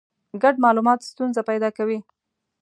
[0.43, 1.99] ګډ مالومات ستونزه پیدا کوي.